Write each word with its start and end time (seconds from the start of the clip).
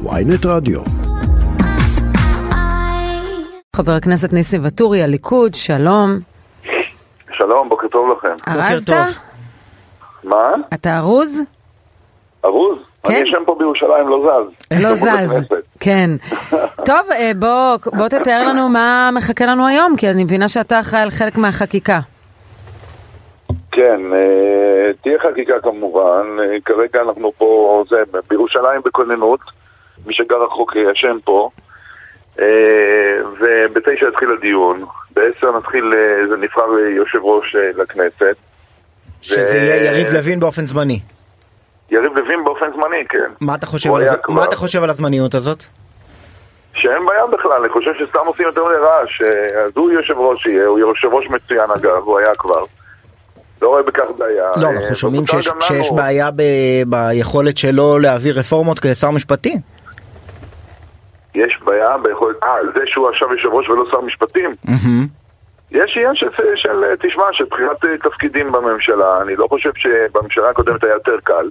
ויינט 0.00 0.46
רדיו. 0.46 0.80
חבר 3.76 3.92
הכנסת 3.92 4.32
ניסים 4.32 4.64
ואטורי, 4.64 5.02
הליכוד, 5.02 5.54
שלום. 5.54 6.18
שלום, 7.32 7.68
בוקר 7.68 7.88
טוב 7.88 8.10
לכם. 8.10 8.34
ארזת? 8.48 8.94
מה? 10.24 10.54
אתה 10.74 10.98
ארוז? 10.98 11.40
ארוז? 12.44 12.78
כן. 13.02 13.14
אני 13.14 13.28
ישן 13.28 13.44
פה 13.46 13.56
בירושלים, 13.58 14.08
לא 14.08 14.18
זז. 14.22 14.82
לא 14.82 14.94
זז. 14.94 15.48
כן. 15.80 16.10
טוב, 16.88 17.10
אה, 17.12 17.30
בוא, 17.38 17.76
בוא 17.98 18.08
תתאר 18.08 18.48
לנו 18.48 18.68
מה 18.68 19.10
מחכה 19.14 19.46
לנו 19.46 19.66
היום, 19.66 19.96
כי 19.96 20.10
אני 20.10 20.24
מבינה 20.24 20.48
שאתה 20.48 20.80
אחראי 20.80 21.02
על 21.02 21.10
חלק 21.10 21.38
מהחקיקה. 21.38 22.00
כן, 23.72 24.00
אה, 24.14 24.92
תהיה 25.02 25.18
חקיקה 25.18 25.54
כמובן. 25.62 26.26
אה, 26.40 26.60
כרגע 26.64 27.00
אנחנו 27.02 27.32
פה, 27.32 27.82
זה, 27.88 27.96
בירושלים 28.30 28.80
בכוננות. 28.84 29.40
מי 30.06 30.14
שגר 30.14 30.42
רחוק 30.44 30.76
ישן 30.76 31.16
פה. 31.24 31.50
אה, 32.40 32.44
ובתשע 33.40 34.08
יתחיל 34.08 34.28
הדיון. 34.38 34.84
בעשר 35.14 35.56
נתחיל, 35.58 35.92
אה, 35.96 36.28
זה 36.28 36.36
נבחר 36.36 36.66
יושב 36.96 37.18
ראש 37.22 37.56
אה, 37.56 37.82
לכנסת. 37.82 38.36
שזה 39.22 39.56
יהיה 39.56 39.84
יריב 39.84 40.12
לוין 40.12 40.40
באופן 40.40 40.64
זמני. 40.64 41.00
יריב 41.90 42.12
לוין 42.18 42.44
באופן 42.44 42.66
זמני, 42.74 43.04
כן. 43.08 43.30
מה 43.40 43.54
אתה 43.54 43.66
חושב 43.66 43.94
על 43.94 44.04
כבר. 44.22 44.34
מה 44.34 44.44
אתה 44.44 44.56
חושב 44.56 44.82
על 44.82 44.90
הזמניות 44.90 45.34
הזאת? 45.34 45.62
שאין 46.74 47.06
בעיה 47.06 47.26
בכלל, 47.26 47.52
אני 47.60 47.68
חושב 47.68 47.90
שסתם 47.98 48.18
עושים 48.26 48.46
יותר 48.46 48.64
מדי 48.64 48.74
רעש. 48.76 49.22
אה, 49.22 49.60
אז 49.64 49.70
הוא 49.74 49.90
יושב 49.90 50.14
ראש 50.18 50.46
יהיה, 50.46 50.66
הוא 50.66 50.78
יושב 50.78 51.08
ראש 51.12 51.26
מצוין 51.30 51.70
אגב, 51.76 52.02
הוא 52.04 52.18
היה 52.18 52.34
כבר. 52.38 52.64
לא 53.62 53.68
רואה 53.68 53.82
בכך 53.82 54.04
בעיה. 54.18 54.50
לא, 54.56 54.66
אה, 54.66 54.72
אנחנו 54.72 54.94
שומעים 54.94 55.26
שיש- 55.26 55.48
שיש 55.60 55.92
בעיה 55.96 56.30
ב- 56.36 56.42
ביכולת 56.86 57.58
שלו 57.58 57.98
להעביר 57.98 58.38
רפורמות 58.38 58.78
כשר 58.82 59.10
משפטים. 59.10 59.56
יש 61.34 61.60
בעיה 61.64 61.98
ביכולת... 61.98 62.36
אה, 62.42 62.56
זה 62.74 62.82
שהוא 62.86 63.08
עכשיו 63.08 63.32
יושב 63.32 63.48
ראש 63.48 63.68
ולא 63.68 63.84
שר 63.90 64.00
משפטים? 64.00 64.50
יש 65.70 65.96
עניין 65.96 66.14
של, 66.14 66.28
של 66.54 66.84
אה, 66.84 66.96
תשמע, 67.00 67.24
של 67.32 67.44
בחירת 67.44 67.84
אה, 67.84 67.98
תפקידים 67.98 68.52
בממשלה. 68.52 69.22
אני 69.22 69.36
לא 69.36 69.46
חושב 69.48 69.70
שבממשלה 69.76 70.50
הקודמת 70.50 70.84
היה 70.84 70.92
יותר 70.92 71.16
קל. 71.24 71.48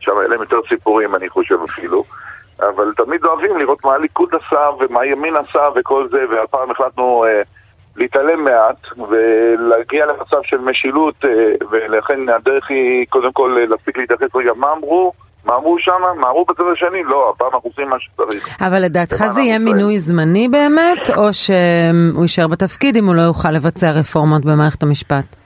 שם 0.00 0.18
היה 0.18 0.28
להם 0.28 0.40
יותר 0.40 0.60
סיפורים, 0.68 1.14
אני 1.14 1.28
חושב 1.28 1.58
אפילו. 1.64 2.04
אבל 2.62 2.92
תמיד 2.96 3.24
אוהבים 3.24 3.56
לראות 3.56 3.84
מה 3.84 3.94
הליכוד 3.94 4.28
עשה 4.34 4.70
ומה 4.80 5.00
הימין 5.00 5.34
עשה 5.36 5.68
וכל 5.74 6.08
זה, 6.10 6.24
והפעם 6.30 6.70
החלטנו 6.70 7.24
אה, 7.24 7.42
להתעלם 7.96 8.44
מעט 8.44 8.86
ולהגיע 9.08 10.06
למצב 10.06 10.40
של 10.42 10.58
משילות, 10.58 11.14
אה, 11.24 11.52
ולכן 11.70 12.28
הדרך 12.28 12.70
היא 12.70 13.06
קודם 13.08 13.32
כל 13.32 13.56
אה, 13.60 13.66
להפסיק 13.66 13.98
להתייחס 13.98 14.34
רגע 14.34 14.52
מה 14.56 14.72
אמרו, 14.72 15.12
מה 15.44 15.56
אמרו 15.56 15.76
שם, 15.78 16.20
מה 16.20 16.28
אמרו 16.28 16.44
בצד 16.48 16.62
השני, 16.72 17.02
לא, 17.04 17.32
הפעם 17.34 17.48
אנחנו 17.54 17.70
עושים 17.70 17.88
מה 17.88 17.96
שצריך. 17.98 18.62
אבל 18.62 18.82
לדעתך 18.84 19.24
זה 19.26 19.40
יהיה. 19.40 19.58
מינוי 19.58 19.98
זמני 19.98 20.48
באמת, 20.48 21.10
או 21.16 21.32
שהוא 21.32 22.22
יישאר 22.22 22.48
בתפקיד 22.48 22.96
אם 22.96 23.06
הוא 23.06 23.14
לא 23.14 23.22
יוכל 23.22 23.50
לבצע 23.50 23.90
רפורמות 23.90 24.44
במערכת 24.44 24.82
המשפט? 24.82 25.39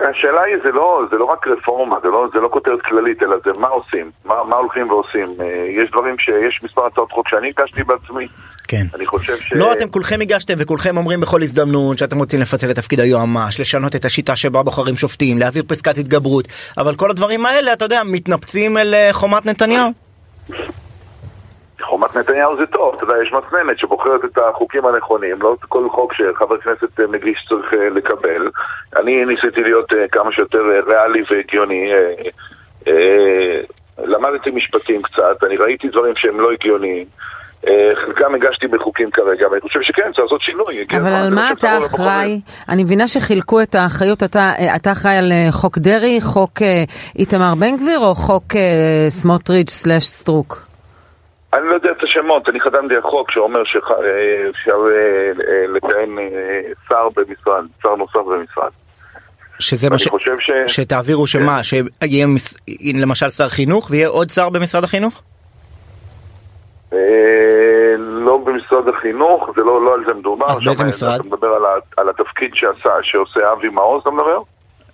השאלה 0.00 0.42
היא, 0.42 0.56
זה 0.64 0.70
לא, 0.70 1.02
זה 1.10 1.16
לא 1.16 1.24
רק 1.24 1.46
רפורמה, 1.46 1.96
זה 2.02 2.08
לא, 2.08 2.28
זה 2.34 2.40
לא 2.40 2.48
כותרת 2.48 2.80
כללית, 2.80 3.22
אלא 3.22 3.36
זה 3.44 3.60
מה 3.60 3.68
עושים, 3.68 4.10
מה, 4.24 4.34
מה 4.48 4.56
הולכים 4.56 4.90
ועושים. 4.90 5.28
אה, 5.40 5.66
יש 5.70 5.90
דברים 5.90 6.18
שיש 6.18 6.60
מספר 6.64 6.86
הצעות 6.86 7.12
חוק 7.12 7.28
שאני 7.28 7.52
הגשתי 7.58 7.82
בעצמי, 7.82 8.28
כן. 8.68 8.86
אני 8.94 9.06
חושב 9.06 9.36
ש... 9.36 9.52
לא, 9.52 9.72
אתם 9.72 9.88
כולכם 9.88 10.20
הגשתם 10.20 10.54
וכולכם 10.58 10.96
אומרים 10.96 11.20
בכל 11.20 11.42
הזדמנות 11.42 11.98
שאתם 11.98 12.18
רוצים 12.18 12.40
לפצל 12.40 12.70
את 12.70 12.76
תפקיד 12.76 13.00
היועמ"ש, 13.00 13.60
לשנות 13.60 13.96
את 13.96 14.04
השיטה 14.04 14.36
שבה 14.36 14.62
בוחרים 14.62 14.96
שופטים, 14.96 15.38
להעביר 15.38 15.62
פסקת 15.68 15.98
התגברות, 15.98 16.48
אבל 16.78 16.94
כל 16.96 17.10
הדברים 17.10 17.46
האלה, 17.46 17.72
אתה 17.72 17.84
יודע, 17.84 18.02
מתנפצים 18.04 18.78
אל 18.78 18.94
אה, 18.94 19.08
חומת 19.12 19.46
נתניהו. 19.46 19.90
חומת 21.84 22.16
נתניהו 22.16 22.56
זה 22.56 22.66
טוב, 22.66 22.94
אתה 22.94 23.04
יודע, 23.04 23.22
יש 23.22 23.32
מסננת 23.32 23.78
שבוחרת 23.78 24.24
את 24.24 24.38
החוקים 24.38 24.86
הנכונים, 24.86 25.42
לא 25.42 25.56
כל 25.68 25.88
חוק 25.90 26.12
שחבר 26.14 26.58
כנסת 26.58 27.00
אה, 27.00 27.06
מגיש 27.06 27.46
צריך 27.48 27.74
אה, 27.74 27.88
לקבל. 27.90 28.50
אני 28.96 29.24
ניסיתי 29.24 29.62
להיות 29.62 29.92
אה, 29.92 30.08
כמה 30.08 30.32
שיותר 30.32 30.62
ריאלי 30.86 31.22
והגיוני. 31.30 31.92
למדתי 33.98 34.50
משפטים 34.50 35.02
קצת, 35.02 35.44
אני 35.46 35.56
ראיתי 35.56 35.88
דברים 35.88 36.14
שהם 36.16 36.40
לא 36.40 36.52
הגיוניים. 36.52 37.06
חלקם 38.06 38.34
הגשתי 38.34 38.66
בחוקים 38.66 39.10
כרגע, 39.10 39.48
ואני 39.48 39.60
חושב 39.60 39.82
שכן, 39.82 40.02
צריך 40.02 40.18
לעשות 40.18 40.40
שינוי. 40.40 40.80
הגיע 40.80 40.98
אבל 40.98 41.14
על 41.14 41.34
מה 41.34 41.52
אתה. 41.52 41.78
אחראי? 41.86 42.40
אני 42.68 42.84
מבינה 42.84 43.08
שחילקו 43.08 43.62
את 43.62 43.74
האחריות, 43.74 44.22
אתה, 44.22 44.92
אחראי 44.92 45.16
על 45.16 45.32
חוק 45.50 45.78
דרעי, 45.78 46.20
חוק 46.20 46.62
איתמר 47.18 47.54
בן 47.58 47.76
גביר 47.76 47.98
או 47.98 48.14
חוק 48.14 48.44
סמוטריץ' 49.08 49.70
סלאש 49.70 50.04
סטרוק? 50.04 50.73
אני 51.54 51.66
לא 51.68 51.74
יודע 51.74 51.90
את 51.90 52.02
השמות, 52.02 52.48
אני 52.48 52.60
חתמתי 52.60 52.94
על 52.94 53.02
חוק 53.02 53.30
שאומר 53.30 53.62
שאפשר 53.64 54.76
לכהן 55.68 56.18
אה, 56.18 56.24
שר 56.88 57.08
במשרד, 57.16 57.64
שר 57.82 57.94
נוסף 57.96 58.16
במשרד. 58.16 58.70
שזה 59.58 59.90
מה 59.90 59.94
אני 59.94 60.02
ש... 60.02 60.08
חושב 60.08 60.36
ש... 60.38 60.50
שתעבירו 60.66 61.26
שמה, 61.26 61.62
שיהיה 61.62 62.26
מס... 62.26 62.56
למשל 62.94 63.30
שר 63.30 63.48
חינוך 63.48 63.90
ויהיה 63.90 64.08
עוד 64.08 64.30
שר 64.30 64.48
במשרד 64.48 64.84
החינוך? 64.84 65.22
אה, 66.92 66.98
לא 67.98 68.38
במשרד 68.44 68.88
החינוך, 68.88 69.50
זה 69.56 69.62
לא, 69.62 69.84
לא 69.84 69.94
על 69.94 70.00
זה 70.06 70.14
מדובר. 70.14 70.50
אז 70.50 70.60
באיזה 70.64 70.84
משרד? 70.84 71.14
אתה 71.20 71.28
מדבר 71.28 71.46
על, 71.48 71.64
ה, 71.64 72.00
על 72.00 72.08
התפקיד 72.08 72.50
שעשה, 72.54 72.90
שעושה 73.02 73.40
אבי 73.52 73.68
מעוז, 73.68 74.02
אתה 74.02 74.10
מדבר? 74.10 74.38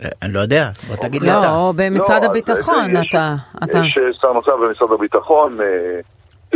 אה, 0.04 0.08
אני 0.22 0.32
לא 0.32 0.40
יודע, 0.40 0.68
בוא 0.88 0.96
תגיד 0.96 1.22
לי 1.22 1.30
אתה. 1.30 1.40
לא, 1.46 1.72
במשרד 1.76 2.10
לא, 2.10 2.16
אז 2.16 2.24
הביטחון, 2.24 2.90
יש- 3.02 3.08
אתה, 3.10 3.34
אתה. 3.64 3.78
יש 3.78 3.98
אה, 3.98 4.12
שר 4.20 4.32
נוסף 4.32 4.52
במשרד 4.66 4.92
הביטחון. 4.92 5.58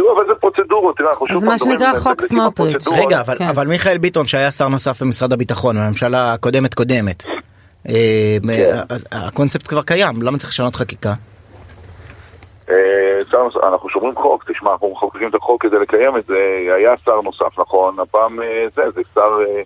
תראו, 0.04 0.16
אבל 0.16 0.26
זה 0.28 0.34
פרוצדורות, 0.40 0.96
תראה, 0.96 1.10
אנחנו 1.10 1.26
אז 1.30 1.32
שוב 1.34 1.44
מה 1.44 1.50
פעם 1.50 1.68
מדברים 1.68 1.78
שנקרא 1.78 1.94
על 1.94 2.00
חוק 2.00 2.22
נזקים 2.22 2.38
סמוטריץ'. 2.38 2.88
רגע, 2.88 3.20
אבל, 3.20 3.38
כן. 3.38 3.44
אבל 3.48 3.66
מיכאל 3.66 3.98
ביטון 3.98 4.26
שהיה 4.26 4.50
שר 4.52 4.68
נוסף 4.68 5.02
במשרד 5.02 5.32
הביטחון 5.32 5.76
בממשלה 5.76 6.32
הקודמת 6.32 6.74
קודמת. 6.74 7.24
אה, 7.88 7.94
כן. 8.46 8.80
אז 8.88 9.06
הקונספט 9.12 9.68
כבר 9.68 9.82
קיים, 9.82 10.22
למה 10.22 10.38
צריך 10.38 10.50
לשנות 10.50 10.76
חקיקה? 10.76 11.14
אה, 12.70 12.74
אנחנו 13.68 13.88
שומרים 13.88 14.14
חוק, 14.14 14.50
תשמע, 14.50 14.70
אנחנו 14.72 14.92
מחוקקים 14.92 15.28
את 15.28 15.34
החוק 15.34 15.62
כדי 15.62 15.76
לקיים 15.82 16.16
את 16.16 16.26
זה, 16.26 16.34
היה 16.76 16.90
שר 17.04 17.20
נוסף, 17.20 17.58
נכון, 17.58 17.96
הפעם 18.00 18.42
אה, 18.42 18.46
זה, 18.76 18.82
זה 18.94 19.00
שר 19.14 19.20
אה, 19.20 19.62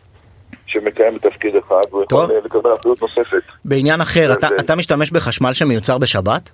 שמקיים 0.67 1.17
את 1.17 1.23
תפקיד 1.23 1.57
אחד, 1.57 1.81
והוא 1.91 2.03
יכול. 2.05 2.31
אה, 2.35 2.41
לקבל 2.45 2.71
אחריות 2.81 3.03
נוספת. 3.03 3.43
בעניין 3.65 4.01
אחר, 4.01 4.33
אתה, 4.33 4.49
זה- 4.49 4.55
אתה 4.61 4.77
משתמש 4.77 5.11
בחשמל 5.11 5.53
שמיוצר 5.53 5.99
בשבת? 5.99 6.51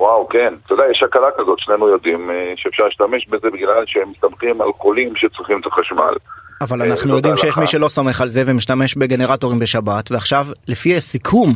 וואו, 0.00 0.28
כן, 0.28 0.54
אתה 0.66 0.74
יודע, 0.74 0.84
יש 0.90 1.02
הקלה 1.02 1.26
כזאת, 1.38 1.58
שנינו 1.58 1.88
יודעים, 1.88 2.30
אה, 2.30 2.52
שאפשר 2.56 2.84
להשתמש 2.84 3.26
בזה 3.28 3.50
בגלל 3.50 3.84
שהם 3.86 4.10
מסתמכים 4.10 4.60
על 4.60 4.68
חולים 4.78 5.12
שצריכים 5.16 5.60
את 5.60 5.66
החשמל. 5.66 6.14
אבל 6.60 6.82
אה, 6.82 6.86
אנחנו 6.86 7.16
יודעים 7.16 7.36
שיש. 7.36 7.56
מי 7.56 7.66
שלא 7.66 7.88
סומך 7.88 8.20
על 8.20 8.28
זה 8.28 8.42
ומשתמש 8.46 8.94
בגנרטורים 8.96 9.58
בשבת, 9.58 10.12
ועכשיו 10.12 10.46
לפי 10.68 10.96
הסיכום, 10.96 11.54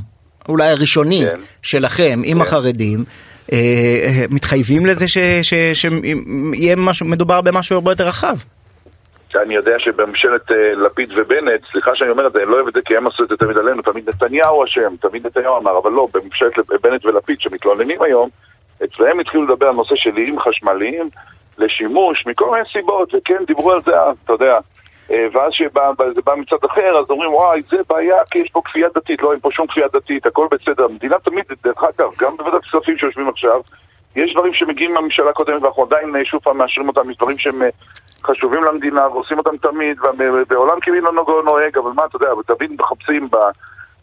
אולי 0.48 0.68
הראשוני 0.68 1.24
כן. 1.30 1.40
שלכם 1.62 2.20
עם 2.24 2.38
כן. 2.38 2.42
החרדים, 2.42 3.04
אה, 3.52 4.24
מתחייבים 4.30 4.86
לזה 4.86 5.08
שיהיה 5.08 6.76
משהו, 6.76 7.06
מדובר 7.06 7.40
במשהו 7.40 7.74
הרבה 7.74 7.92
יותר 7.92 8.08
רחב. 8.08 8.36
שאני 9.34 9.54
יודע 9.54 9.78
שבממשלת 9.78 10.52
אה, 10.52 10.74
לפיד 10.74 11.10
ובנט, 11.16 11.60
סליחה 11.72 11.94
שאני 11.94 12.10
אומר 12.10 12.26
את 12.26 12.32
זה, 12.32 12.38
אני 12.42 12.50
לא 12.50 12.54
אוהב 12.54 12.68
את 12.68 12.74
זה 12.74 12.80
כי 12.84 12.96
הם 12.96 13.06
עשו 13.06 13.24
את 13.24 13.28
זה 13.28 13.36
תמיד 13.36 13.58
עלינו, 13.58 13.82
תמיד 13.82 14.08
נתניהו 14.08 14.64
אשם, 14.64 14.96
תמיד 15.00 15.26
נתניהו 15.26 15.58
אמר, 15.58 15.78
אבל 15.78 15.90
לא, 15.90 16.08
בממשלת 16.14 16.58
בנט 16.82 17.06
ולפיד 17.06 17.40
שמתלוננים 17.40 18.02
היום, 18.02 18.28
אצלם 18.84 19.20
התחילו 19.20 19.44
לדבר 19.44 19.66
על 19.66 19.74
נושא 19.74 19.96
של 19.96 20.16
איים 20.16 20.40
חשמליים 20.40 21.08
לשימוש 21.58 22.26
מכל 22.26 22.50
מיני 22.50 22.64
סיבות, 22.72 23.14
וכן, 23.14 23.44
דיברו 23.46 23.72
על 23.72 23.80
זה 23.86 24.00
אז, 24.00 24.16
אתה 24.24 24.32
יודע. 24.32 24.58
אה, 25.10 25.26
ואז 25.32 25.52
שבא, 25.52 25.90
זה 26.14 26.20
בא 26.24 26.34
מצד 26.34 26.66
אחר, 26.66 26.98
אז 26.98 27.10
אומרים, 27.10 27.34
וואי, 27.34 27.62
זה 27.70 27.76
בעיה 27.88 28.16
כי 28.30 28.38
יש 28.38 28.50
פה 28.52 28.62
כפייה 28.64 28.88
דתית, 28.94 29.22
לא, 29.22 29.32
אין 29.32 29.40
פה 29.40 29.48
שום 29.52 29.66
כפייה 29.66 29.86
דתית, 29.92 30.26
הכל 30.26 30.46
בסדר. 30.50 30.84
המדינה 30.84 31.16
תמיד, 31.18 31.44
דרך 31.64 31.84
אגב, 31.84 32.10
גם 32.18 32.36
בוועדת 32.36 32.64
כספים 32.64 32.98
שיושבים 32.98 33.28
עכשיו, 33.28 33.60
יש 34.16 34.32
דברים 34.34 34.54
שמגיעים 34.54 34.94
מהממשלה 34.94 35.30
הקודמת 35.30 35.62
ואנחנו 35.62 35.82
עדיין 35.82 36.16
אה, 36.16 36.24
שוב 36.24 36.40
פעם 36.42 36.58
מאשרים 36.58 36.88
אותם, 36.88 37.10
יש 37.10 37.16
דברים 37.16 37.38
שהם 37.38 37.62
אה, 37.62 37.68
חשובים 38.26 38.64
למדינה 38.64 39.08
ועושים 39.08 39.38
אותם 39.38 39.56
תמיד, 39.56 39.96
ובעולם 40.18 40.80
כאילו 40.80 41.12
לא 41.12 41.42
נוהג, 41.50 41.78
אבל 41.78 41.90
מה, 41.90 42.04
אתה 42.04 42.16
יודע, 42.16 42.54
תמיד 42.54 42.70
מחפשים 42.80 43.28
ב... 43.30 43.36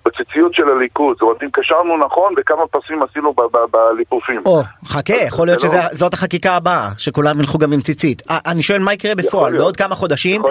בציציות 0.06 0.53
של 0.53 0.63
הליכוד, 0.69 1.15
זאת 1.15 1.21
אומרת, 1.21 1.44
אם 1.44 1.47
קשרנו 1.53 1.97
נכון 1.97 2.33
וכמה 2.38 2.62
פסים 2.71 3.03
עשינו 3.03 3.33
בליפופים. 3.71 4.41
או, 4.45 4.62
חכה, 4.85 5.13
יכול 5.13 5.47
להיות 5.47 5.63
לא- 5.63 5.69
שזאת 5.91 6.13
החקיקה 6.13 6.56
הבאה, 6.56 6.89
שכולם 6.97 7.39
ילכו 7.39 7.57
גם 7.57 7.73
עם 7.73 7.81
ציצית. 7.81 8.23
אה, 8.29 8.39
אני 8.45 8.63
שואל 8.63 8.79
מה 8.79 8.94
יקרה 8.94 9.15
בפועל. 9.15 9.57
בעוד 9.57 9.77
כמה 9.77 9.95
חודשים, 9.95 10.41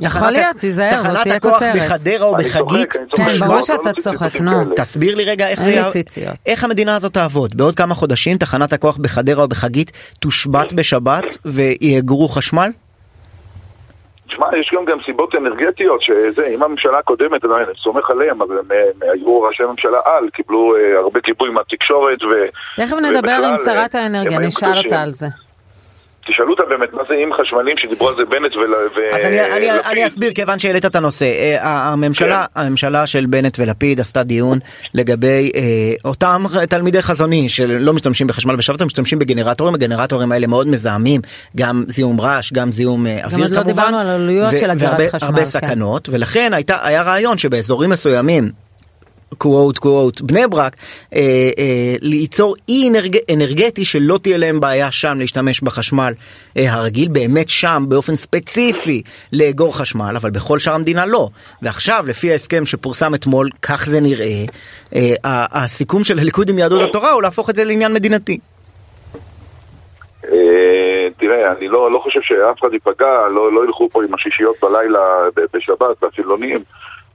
יכול 0.00 0.30
להיות, 0.30 0.56
לא 0.64 0.90
תחנת 0.90 1.26
הכוח. 1.26 1.62
בחדרה 1.76 2.26
או 2.26 2.36
בחגית. 2.36 2.92
כן, 3.16 3.46
ברור 3.46 3.62
שאתה 3.62 3.90
צוחק, 4.00 4.40
נו. 4.40 4.50
תסביר 4.76 5.14
לי 5.14 5.24
רגע 5.24 5.48
איך 6.46 6.64
המדינה 6.64 6.96
הזאת 6.96 7.12
תעבוד 7.12 7.56
בעוד 7.56 7.74
כמה 7.74 7.94
חודשים 7.94 8.38
תחנת 8.38 8.72
הכוח 8.72 8.96
בחדרה 8.96 9.42
או 9.42 9.48
בחגית 9.48 9.92
תושבת 10.20 10.72
בשבת 10.72 11.38
ויאגרו 11.44 12.28
חשמל? 12.28 12.70
תשמע, 14.34 14.46
יש 14.58 14.70
גם, 14.74 14.84
גם 14.84 14.98
סיבות 15.04 15.34
אנרגטיות, 15.34 16.02
שזה, 16.02 16.46
אם 16.46 16.62
הממשלה 16.62 16.98
הקודמת, 16.98 17.44
אני 17.44 17.52
סומך 17.76 18.10
עליהם, 18.10 18.42
אז 18.42 18.50
הם, 18.50 18.56
הם 18.58 19.08
היו 19.10 19.40
ראשי 19.40 19.62
ממשלה 19.62 19.98
על, 20.04 20.28
קיבלו 20.30 20.76
אה, 20.76 20.98
הרבה 20.98 21.20
גיבוי 21.20 21.50
מהתקשורת 21.50 22.22
ו... 22.22 22.44
תכף 22.76 22.96
נדבר 22.96 23.40
עם 23.44 23.56
שרת 23.64 23.94
האנרגיה, 23.94 24.38
נשאל 24.38 24.78
אותה 24.78 25.02
על 25.02 25.12
זה. 25.12 25.26
תשאלו 26.26 26.50
אותה 26.50 26.62
באמת 26.68 26.92
מה 26.92 27.02
זה 27.08 27.14
איים 27.14 27.32
חשמליים 27.32 27.78
שדיברו 27.78 28.08
על 28.08 28.14
זה 28.16 28.24
בנט 28.24 28.56
ולפיד. 28.56 29.04
אז 29.14 29.24
אני, 29.24 29.40
אני, 29.40 29.70
אני 29.70 30.06
אסביר 30.06 30.32
כיוון 30.34 30.58
שהעלית 30.58 30.84
את 30.84 30.96
הנושא. 30.96 31.24
אה, 31.24 31.58
הממשלה, 31.62 32.46
כן. 32.54 32.60
הממשלה 32.60 33.06
של 33.06 33.26
בנט 33.26 33.58
ולפיד 33.58 34.00
עשתה 34.00 34.22
דיון 34.22 34.58
לגבי 34.94 35.50
אה, 35.54 35.60
אותם 36.04 36.44
תלמידי 36.68 37.02
חזוני 37.02 37.48
שלא 37.48 37.92
משתמשים 37.92 38.26
בחשמל 38.26 38.56
בשבת, 38.56 38.80
הם 38.80 38.86
משתמשים 38.86 39.18
בגנרטורים, 39.18 39.74
הגנרטורים 39.74 40.32
האלה 40.32 40.46
מאוד 40.46 40.68
מזהמים, 40.68 41.20
גם 41.56 41.84
זיהום 41.88 42.20
רעש, 42.20 42.52
גם 42.52 42.72
זיהום 42.72 43.06
אה, 43.06 43.24
אוויר 43.24 43.30
כמובן. 43.30 43.54
גם 43.54 43.56
עוד 43.56 43.66
לא 43.66 43.72
דיברנו 43.72 43.98
על 43.98 44.06
עלויות 44.06 44.58
של 44.58 44.70
הגזרת 44.70 45.14
חשמל. 45.14 45.28
והרבה 45.28 45.44
סכנות, 45.44 46.06
כן. 46.06 46.14
ולכן 46.14 46.52
הייתה, 46.54 46.76
היה 46.82 47.02
רעיון 47.02 47.38
שבאזורים 47.38 47.90
מסוימים 47.90 48.63
קוואט 49.38 49.78
קוואט 49.78 50.20
בני 50.20 50.46
ברק 50.50 50.76
אה, 51.14 51.20
אה, 51.58 51.96
ליצור 52.02 52.54
אי 52.68 52.88
אנרג, 52.88 53.16
אנרגטי 53.34 53.84
שלא 53.84 54.18
תהיה 54.22 54.36
להם 54.36 54.60
בעיה 54.60 54.90
שם 54.90 55.18
להשתמש 55.18 55.60
בחשמל 55.60 56.12
אה, 56.56 56.72
הרגיל 56.72 57.08
באמת 57.08 57.48
שם 57.48 57.84
באופן 57.88 58.14
ספציפי 58.16 59.02
לאגור 59.32 59.78
חשמל 59.78 60.14
אבל 60.16 60.30
בכל 60.30 60.58
שאר 60.58 60.74
המדינה 60.74 61.06
לא 61.06 61.28
ועכשיו 61.62 62.04
לפי 62.08 62.32
ההסכם 62.32 62.66
שפורסם 62.66 63.14
אתמול 63.14 63.48
כך 63.62 63.86
זה 63.86 64.00
נראה 64.00 64.44
אה, 64.94 65.14
הסיכום 65.52 66.04
של 66.04 66.18
הליכוד 66.18 66.48
עם 66.48 66.58
יהדות 66.58 66.88
התורה 66.88 67.10
הוא 67.10 67.22
להפוך 67.22 67.50
את 67.50 67.56
זה 67.56 67.64
לעניין 67.64 67.92
מדינתי. 67.92 68.38
אה, 70.32 71.08
תראה, 71.18 71.52
אני 71.52 71.68
לא, 71.68 71.92
לא 71.92 71.98
חושב 71.98 72.20
שאף 72.22 72.60
אחד 72.60 72.72
ייפגע, 72.72 73.28
לא, 73.30 73.52
לא 73.52 73.64
ילכו 73.64 73.88
פה 73.92 74.04
עם 74.04 74.14
השישיות 74.14 74.56
בלילה 74.62 75.00
בשבת, 75.54 76.02
החילונים. 76.02 76.62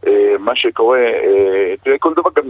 אה, 0.07 0.35
מה 0.39 0.55
שקורה, 0.55 0.99
אה, 0.99 1.73
תראה, 1.83 1.97
כל 1.99 2.13
דבר 2.13 2.29
גם 2.35 2.43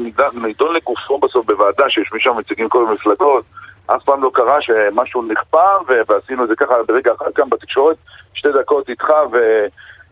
נידון 0.46 0.76
לגופו 0.76 1.18
בסוף 1.18 1.46
בוועדה 1.46 1.90
שיושבים 1.90 2.20
שם 2.20 2.38
מציגים 2.38 2.70
כל 2.70 2.86
המפלגות. 2.88 3.46
אף 3.86 4.04
פעם 4.04 4.24
לא 4.24 4.32
קרה 4.34 4.62
שמשהו 4.62 5.22
נכפה 5.22 5.68
ועשינו 6.08 6.44
את 6.44 6.50
זה 6.50 6.56
ככה 6.56 6.74
ברגע 6.88 7.12
אחר 7.14 7.32
כך 7.36 7.44
בתקשורת, 7.50 7.98
שתי 8.34 8.50
דקות 8.60 8.90
איתך 8.90 9.08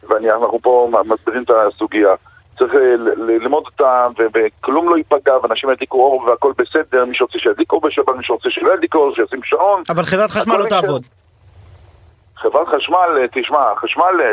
ואנחנו 0.10 0.60
פה 0.62 0.92
מסבירים 1.06 1.44
את 1.44 1.50
הסוגיה. 1.50 2.16
צריך 2.58 2.74
אה, 2.76 2.96
ללמוד 3.18 3.64
אותה 3.66 4.08
וכלום 4.34 4.90
לא 4.90 4.98
ייפגע 4.98 5.34
ואנשים 5.44 5.70
ידליקו 5.70 5.98
אור 5.98 6.24
והכל 6.24 6.52
בסדר, 6.58 7.06
מי 7.06 7.16
שרוצה 7.16 7.40
שידליק 7.40 7.72
אור 7.72 7.82
בשבת, 7.82 8.10
מי 8.10 8.24
שרוצה 8.24 8.50
שלא 8.50 8.74
ידליק 8.74 8.96
אור, 8.96 9.16
שישים 9.16 9.40
שעון. 9.44 9.82
אבל 9.90 10.04
חברת 10.04 10.32
חשמל 10.32 10.58
לא 10.58 10.70
תעבוד. 10.70 11.04
חברת 12.42 12.68
חשמל, 12.68 13.18
אה, 13.18 13.26
תשמע, 13.32 13.76
חשמל 13.78 14.22
אה, 14.22 14.32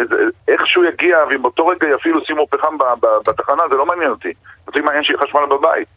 איכשהו 0.49 0.85
יגיע 0.85 1.19
ואם 1.31 1.43
באותו 1.43 1.67
רגע 1.67 1.95
אפילו 1.95 2.25
שימו 2.25 2.47
פחם 2.51 2.77
בתחנה 3.29 3.63
זה 3.71 3.77
לא 3.77 3.87
מעניין 3.87 4.11
אותי. 4.11 4.33
אותי 4.67 4.81
מעניין 4.81 5.05
שיהיה 5.05 5.19
חשמל 5.19 5.47
בבית. 5.47 5.89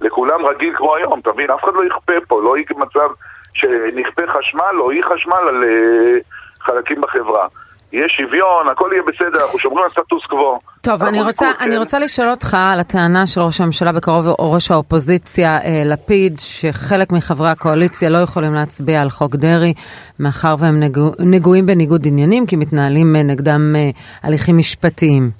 לכולם 0.00 0.46
רגיל 0.46 0.76
כמו 0.76 0.96
היום, 0.96 1.20
אתה 1.20 1.32
מבין? 1.32 1.50
אף 1.50 1.64
אחד 1.64 1.74
לא 1.74 1.84
יכפה 1.84 2.12
פה, 2.28 2.42
לא 2.42 2.56
יהיה 2.56 2.66
מצב 2.76 3.08
שנכפה 3.54 4.22
חשמל 4.26 4.80
או 4.80 4.90
אי 4.90 5.02
חשמל 5.02 5.48
על 5.48 5.64
uh, 5.64 6.22
חלקים 6.60 7.00
בחברה. 7.00 7.46
יהיה 7.92 8.08
שוויון, 8.08 8.68
הכל 8.68 8.90
יהיה 8.92 9.02
בסדר, 9.02 9.44
אנחנו 9.44 9.58
שומרים 9.58 9.84
על 9.84 9.90
סטטוס 9.90 10.26
קוו. 10.26 10.58
טוב, 10.80 11.02
אני 11.02 11.22
רוצה, 11.22 11.50
אני 11.60 11.70
כן. 11.70 11.78
רוצה 11.78 11.98
לשאול 11.98 12.30
אותך 12.30 12.56
על 12.72 12.80
הטענה 12.80 13.26
של 13.26 13.40
ראש 13.40 13.60
הממשלה 13.60 13.92
בקרוב, 13.92 14.26
או 14.26 14.52
ראש 14.52 14.70
האופוזיציה 14.70 15.58
אה, 15.58 15.82
לפיד, 15.84 16.40
שחלק 16.40 17.12
מחברי 17.12 17.48
הקואליציה 17.48 18.08
לא 18.08 18.18
יכולים 18.18 18.54
להצביע 18.54 19.02
על 19.02 19.10
חוק 19.10 19.36
דרעי, 19.36 19.74
מאחר 20.20 20.54
והם 20.58 20.80
נגוע, 20.80 21.10
נגועים 21.18 21.66
בניגוד 21.66 22.06
עניינים, 22.06 22.46
כי 22.46 22.56
מתנהלים 22.56 23.16
אה, 23.16 23.22
נגדם 23.22 23.76
אה, 23.76 23.90
הליכים 24.22 24.58
משפטיים. 24.58 25.30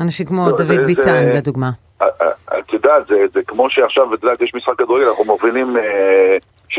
אנשים 0.00 0.26
כמו 0.26 0.46
לא, 0.46 0.56
דוד 0.56 0.66
זה, 0.66 0.86
ביטן, 0.86 1.02
זה, 1.02 1.32
לדוגמה. 1.34 1.70
אה, 2.02 2.06
אה, 2.22 2.58
את 2.58 2.72
יודעת, 2.72 3.06
זה, 3.06 3.14
זה 3.34 3.40
כמו 3.46 3.70
שעכשיו, 3.70 4.14
את 4.14 4.22
יודעת, 4.22 4.40
יש 4.40 4.54
משחק 4.54 4.74
כדורגל, 4.78 5.08
אנחנו 5.08 5.24
מובילים 5.24 5.76
אה, 5.76 6.36
64-0. 6.70 6.76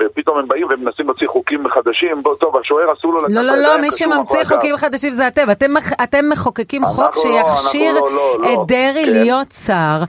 ופתאום 0.00 0.38
הם 0.38 0.48
באים 0.48 0.66
ומנסים 0.70 1.06
להוציא 1.06 1.28
חוקים 1.28 1.68
חדשים, 1.68 2.22
טוב, 2.40 2.56
השוער 2.56 2.92
אסור 2.92 3.12
לו 3.12 3.18
לקחת... 3.18 3.30
לא, 3.30 3.42
לא, 3.42 3.56
לא, 3.56 3.80
מי 3.80 3.90
שממציא 3.90 4.44
חוקים 4.44 4.76
חדשים 4.76 5.12
זה 5.12 5.28
אתם. 5.28 5.50
אתם, 5.50 5.74
אתם 6.02 6.28
מחוקקים 6.28 6.84
חוק 6.84 7.16
לא, 7.16 7.22
שיכשיר 7.22 7.94
לא, 7.94 8.00
לא, 8.12 8.38
לא, 8.40 8.52
את 8.52 8.68
דרעי 8.68 9.04
כן. 9.04 9.10
להיות 9.10 9.52
שר. 9.52 10.02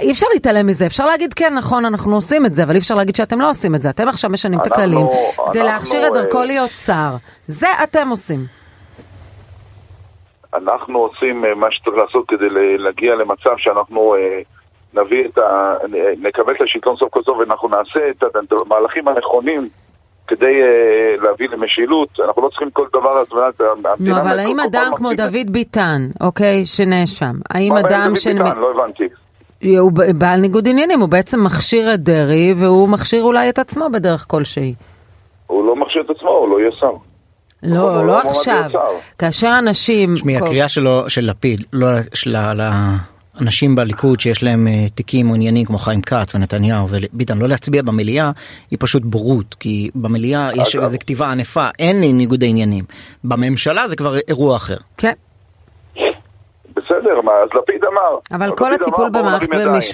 אי 0.00 0.12
אפשר 0.12 0.26
להתעלם 0.34 0.66
מזה, 0.66 0.86
אפשר 0.86 1.06
להגיד 1.06 1.34
כן, 1.34 1.54
נכון, 1.54 1.84
אנחנו 1.84 2.14
עושים 2.14 2.46
את 2.46 2.54
זה, 2.54 2.62
אבל 2.62 2.72
אי 2.72 2.78
אפשר 2.78 2.94
להגיד 2.94 3.14
שאתם 3.14 3.40
לא 3.40 3.50
עושים 3.50 3.74
את 3.74 3.82
זה. 3.82 3.90
אתם 3.90 4.08
עכשיו 4.08 4.30
משנים 4.30 4.60
את 4.60 4.66
הכללים 4.66 5.06
כדי 5.50 5.62
להכשיר 5.62 6.06
את 6.06 6.12
דרכו 6.12 6.38
אה, 6.38 6.44
להיות 6.44 6.70
שר. 6.70 7.10
זה 7.46 7.66
אתם 7.82 8.08
עושים. 8.08 8.40
אנחנו 10.54 10.98
עושים 10.98 11.44
אה, 11.44 11.54
מה 11.54 11.66
שצריך 11.70 11.96
לעשות 11.96 12.28
כדי 12.28 12.48
להגיע 12.78 13.14
למצב 13.14 13.54
שאנחנו... 13.56 14.14
אה, 14.14 14.40
נביא 14.96 15.24
את 15.24 15.38
ה... 15.38 15.74
נקבל 16.22 16.54
את 16.54 16.60
השלטון 16.60 16.96
סוף 16.96 17.10
כל 17.10 17.22
סוף 17.22 17.38
ואנחנו 17.38 17.68
נעשה 17.68 18.10
את 18.10 18.24
המהלכים 18.52 19.08
הנכונים 19.08 19.68
כדי 20.26 20.60
uh, 20.62 21.24
להביא 21.24 21.48
למשילות, 21.48 22.08
אנחנו 22.26 22.42
לא 22.42 22.48
צריכים 22.48 22.70
כל 22.70 22.86
דבר 22.92 23.08
על 23.08 23.24
מנת 23.32 23.60
המדינה... 23.60 24.20
אבל 24.20 24.38
האם 24.38 24.60
אדם 24.60 24.90
כמו 24.96 25.08
דוד 25.14 25.50
ביטן, 25.50 26.08
אוקיי, 26.20 26.66
שנאשם, 26.66 27.34
האם 27.50 27.72
אדם 27.72 28.12
ש... 28.14 28.26
מה 28.26 28.44
ביטן? 28.44 28.58
לא 28.58 28.70
הבנתי. 28.70 29.04
הוא 29.78 29.92
בעל 30.14 30.40
ניגוד 30.40 30.68
עניינים, 30.68 31.00
הוא 31.00 31.08
בעצם 31.08 31.44
מכשיר 31.44 31.94
את 31.94 32.00
דרעי 32.00 32.54
והוא 32.56 32.88
מכשיר 32.88 33.22
אולי 33.22 33.48
את 33.48 33.58
עצמו 33.58 33.88
בדרך 33.92 34.24
כלשהי. 34.28 34.74
הוא 35.46 35.66
לא 35.66 35.76
מכשיר 35.76 36.02
את 36.02 36.10
עצמו, 36.10 36.30
הוא 36.30 36.48
לא 36.48 36.60
יהיה 36.60 36.72
שר. 36.72 36.92
לא, 37.62 37.94
לא, 37.94 38.06
לא 38.06 38.18
עכשיו. 38.18 38.70
כאשר 39.18 39.54
אנשים... 39.58 40.14
תשמעי, 40.14 40.36
הקריאה 40.36 40.68
שלו, 40.68 41.10
של 41.10 41.30
לפיד, 41.30 41.60
לא, 41.72 41.86
של 42.14 42.36
אנשים 43.40 43.74
בליכוד 43.74 44.20
שיש 44.20 44.42
להם 44.42 44.66
uh, 44.66 44.94
תיקים 44.94 45.30
או 45.30 45.34
עניינים 45.34 45.64
כמו 45.64 45.78
חיים 45.78 46.02
כץ 46.02 46.34
ונתניהו 46.34 46.86
וביטן 46.90 47.38
לא 47.38 47.48
להצביע 47.48 47.82
במליאה 47.82 48.30
היא 48.70 48.78
פשוט 48.80 49.02
בורות 49.02 49.54
כי 49.54 49.90
במליאה 49.94 50.50
יש 50.54 50.76
איזו 50.76 50.98
כתיבה 50.98 51.26
ענפה 51.30 51.66
אין 51.78 52.00
ניגוד 52.00 52.42
העניינים 52.42 52.84
בממשלה 53.24 53.88
זה 53.88 53.96
כבר 53.96 54.18
אירוע 54.28 54.56
אחר. 54.56 54.76
כן. 54.96 55.12
בסדר, 56.76 57.20
מה, 57.20 57.32
אז 57.32 57.48
לפיד 57.54 57.84
אמר. 57.84 58.18
אבל 58.32 58.56
כל 58.56 58.74
הטיפול 58.74 59.08
במערכת 59.08 59.48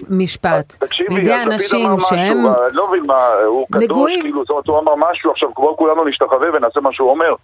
במשפט, 0.09 0.85
בידי 1.09 1.35
אנשים 1.35 1.91
שהם 1.99 2.45
לא 2.73 2.89
מבין 2.89 3.03
מה, 3.07 3.27
הוא 3.47 3.67
קדוש, 3.73 4.13
כאילו, 4.21 4.41
זאת 4.41 4.51
אומרת, 4.51 4.67
הוא 4.67 4.79
אמר 4.79 4.93
משהו, 5.11 5.31
עכשיו 5.31 5.49
כולנו 5.55 6.05
נשתחווה 6.05 6.49
ונעשה 6.55 6.81
מה 6.81 6.93
שהוא 6.93 7.11
אומר. 7.11 7.35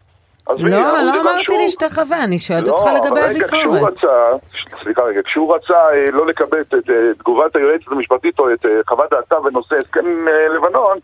לא, 0.48 1.02
לא 1.02 1.20
אמרתי 1.20 1.58
להשתחווה, 1.58 2.24
אני 2.24 2.38
שואלת 2.38 2.68
אותך 2.68 2.86
לא, 2.86 2.92
לגבי 2.92 3.20
הביקורת. 3.20 3.50
כשהוא 3.52 3.88
רצה, 3.88 4.46
סליחה 4.82 5.02
רגע, 5.02 5.20
כשהוא 5.24 5.54
רצה 5.54 5.74
אה, 5.74 6.10
לא 6.10 6.26
לקבל 6.26 6.60
את 6.60 6.74
תגובת 7.18 7.56
היועצת 7.56 7.88
המשפטית 7.90 8.38
או 8.38 8.52
את 8.52 8.66
אה, 8.66 8.70
חוות 8.88 9.10
דעתה 9.10 9.40
בנושא 9.40 9.76
הסכם 9.76 10.28
אה, 10.28 10.48
לבנון, 10.48 10.98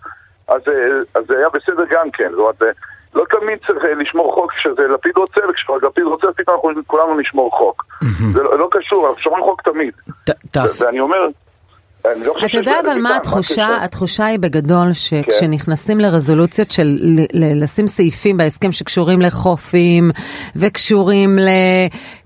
אז 0.49 0.63
זה 1.29 1.39
היה 1.39 1.49
בסדר 1.49 1.85
גם 1.91 2.11
כן. 2.11 2.31
זאת 2.31 2.39
אומרת, 2.39 2.77
לא 3.15 3.25
תמיד 3.31 3.59
צריך 3.67 3.85
לשמור 3.99 4.35
חוק 4.35 4.53
כשזה 4.53 4.83
לפיד 4.95 5.17
רוצה, 5.17 5.41
וכשלפיד 5.51 6.05
רוצה, 6.05 6.27
פתאום 6.37 6.57
אנחנו 6.69 6.83
כולנו 6.87 7.21
נשמור 7.21 7.51
חוק. 7.51 7.85
זה 8.33 8.43
לא 8.43 8.69
קשור, 8.71 9.09
אנחנו 9.09 9.23
שומרים 9.23 9.45
חוק 9.45 9.63
תמיד. 9.63 9.95
ואני 10.81 11.01
אומר... 11.01 11.29
לא 12.05 12.35
אתה 12.47 12.57
יודע 12.57 12.73
אבל 12.85 12.99
מה 12.99 13.17
התחושה? 13.17 13.69
התחושה 13.81 14.25
היא 14.25 14.39
בגדול 14.39 14.93
שכשנכנסים 14.93 15.99
כן. 15.99 16.05
לרזולוציות 16.05 16.71
של 16.71 16.99
לשים 17.35 17.87
סעיפים 17.87 18.37
בהסכם 18.37 18.73
שקשורים 18.73 19.21
לחופים 19.21 20.11
וקשורים 20.57 21.39
ל... 21.39 21.49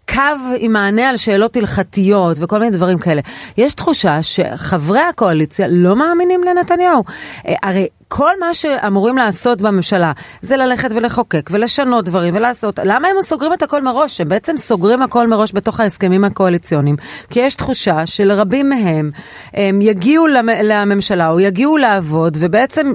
קו 0.08 0.56
עם 0.58 0.72
מענה 0.72 1.08
על 1.08 1.16
שאלות 1.16 1.56
הלכתיות 1.56 2.36
וכל 2.40 2.58
מיני 2.58 2.70
דברים 2.70 2.98
כאלה. 2.98 3.20
יש 3.56 3.74
תחושה 3.74 4.22
שחברי 4.22 5.00
הקואליציה 5.00 5.66
לא 5.70 5.96
מאמינים 5.96 6.40
לנתניהו. 6.44 7.04
אה, 7.46 7.54
הרי 7.62 7.88
כל 8.08 8.40
מה 8.40 8.54
שאמורים 8.54 9.16
לעשות 9.16 9.62
בממשלה 9.62 10.12
זה 10.42 10.56
ללכת 10.56 10.90
ולחוקק 10.94 11.50
ולשנות 11.52 12.04
דברים 12.04 12.36
ולעשות, 12.36 12.78
למה 12.84 13.08
הם 13.08 13.16
סוגרים 13.22 13.52
את 13.52 13.62
הכל 13.62 13.82
מראש? 13.82 14.20
הם 14.20 14.28
בעצם 14.28 14.56
סוגרים 14.56 15.02
הכל 15.02 15.26
מראש 15.26 15.52
בתוך 15.54 15.80
ההסכמים 15.80 16.24
הקואליציוניים, 16.24 16.96
כי 17.30 17.40
יש 17.40 17.54
תחושה 17.54 18.06
שלרבים 18.06 18.68
מהם 18.68 19.10
הם 19.54 19.80
יגיעו 19.82 20.26
לממשלה 20.62 21.30
או 21.30 21.40
יגיעו 21.40 21.76
לעבוד 21.76 22.36
ובעצם 22.40 22.92